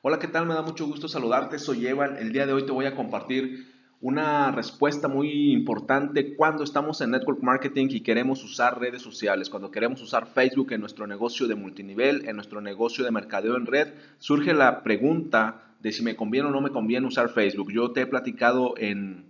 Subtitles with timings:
[0.00, 0.46] Hola, ¿qué tal?
[0.46, 1.58] Me da mucho gusto saludarte.
[1.58, 2.18] Soy Evan.
[2.18, 3.66] El día de hoy te voy a compartir
[4.00, 9.72] una respuesta muy importante cuando estamos en network marketing y queremos usar redes sociales, cuando
[9.72, 13.88] queremos usar Facebook en nuestro negocio de multinivel, en nuestro negocio de mercadeo en red,
[14.20, 17.72] surge la pregunta de si me conviene o no me conviene usar Facebook.
[17.72, 19.24] Yo te he platicado en,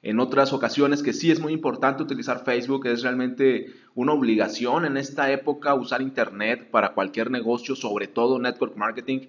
[0.00, 4.96] en otras ocasiones que sí es muy importante utilizar Facebook, es realmente una obligación en
[4.96, 9.26] esta época usar Internet para cualquier negocio, sobre todo network marketing.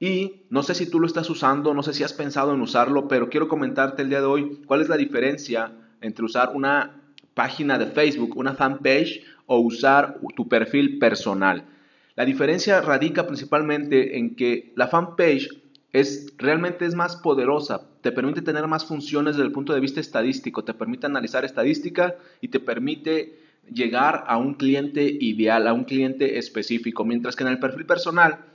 [0.00, 3.06] Y no sé si tú lo estás usando, no sé si has pensado en usarlo,
[3.06, 7.02] pero quiero comentarte el día de hoy cuál es la diferencia entre usar una
[7.34, 11.66] página de Facebook, una fanpage o usar tu perfil personal.
[12.16, 15.50] La diferencia radica principalmente en que la fanpage
[15.92, 20.00] es realmente es más poderosa, te permite tener más funciones desde el punto de vista
[20.00, 23.38] estadístico, te permite analizar estadística y te permite
[23.70, 28.46] llegar a un cliente ideal, a un cliente específico, mientras que en el perfil personal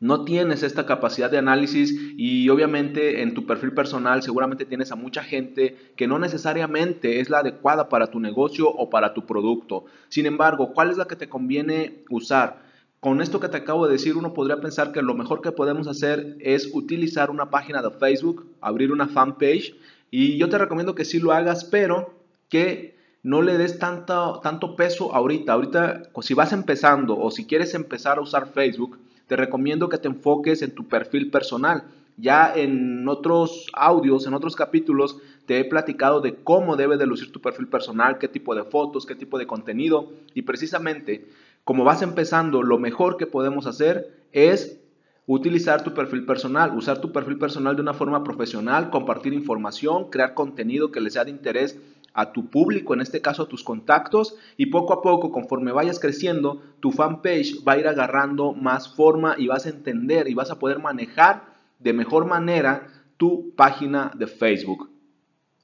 [0.00, 4.96] no tienes esta capacidad de análisis y obviamente en tu perfil personal seguramente tienes a
[4.96, 9.84] mucha gente que no necesariamente es la adecuada para tu negocio o para tu producto.
[10.08, 12.62] Sin embargo, ¿cuál es la que te conviene usar?
[12.98, 15.86] Con esto que te acabo de decir, uno podría pensar que lo mejor que podemos
[15.86, 19.74] hacer es utilizar una página de Facebook, abrir una fanpage
[20.10, 22.14] y yo te recomiendo que sí lo hagas, pero
[22.48, 25.52] que no le des tanto, tanto peso ahorita.
[25.52, 28.98] Ahorita, si vas empezando o si quieres empezar a usar Facebook,
[29.30, 31.84] te recomiendo que te enfoques en tu perfil personal.
[32.16, 37.30] Ya en otros audios, en otros capítulos, te he platicado de cómo debe de lucir
[37.30, 40.10] tu perfil personal, qué tipo de fotos, qué tipo de contenido.
[40.34, 41.28] Y precisamente,
[41.62, 44.80] como vas empezando, lo mejor que podemos hacer es
[45.28, 50.34] utilizar tu perfil personal, usar tu perfil personal de una forma profesional, compartir información, crear
[50.34, 51.78] contenido que le sea de interés
[52.14, 55.98] a tu público, en este caso a tus contactos, y poco a poco, conforme vayas
[55.98, 60.50] creciendo, tu fanpage va a ir agarrando más forma y vas a entender y vas
[60.50, 61.44] a poder manejar
[61.78, 64.90] de mejor manera tu página de Facebook.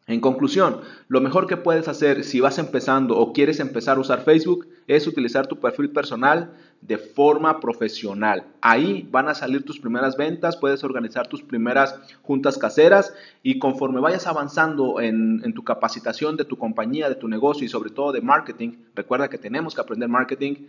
[0.07, 4.23] En conclusión, lo mejor que puedes hacer si vas empezando o quieres empezar a usar
[4.23, 8.45] Facebook es utilizar tu perfil personal de forma profesional.
[8.61, 14.01] Ahí van a salir tus primeras ventas, puedes organizar tus primeras juntas caseras y conforme
[14.01, 18.21] vayas avanzando en, tu capacitación de tu compañía, de tu negocio y sobre todo de
[18.21, 20.67] marketing, recuerda que tenemos que aprender marketing,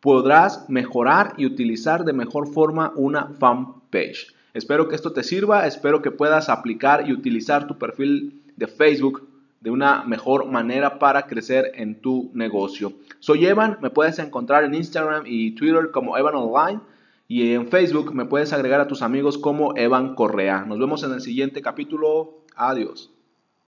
[0.00, 4.34] podrás mejorar y utilizar de mejor forma una fanpage.
[4.54, 9.27] Espero que esto te sirva, espero que puedas aplicar y utilizar tu perfil de Facebook
[9.60, 12.92] de una mejor manera para crecer en tu negocio.
[13.18, 16.80] Soy Evan, me puedes encontrar en Instagram y Twitter como Evan Online
[17.26, 20.64] y en Facebook me puedes agregar a tus amigos como Evan Correa.
[20.64, 22.44] Nos vemos en el siguiente capítulo.
[22.56, 23.10] Adiós.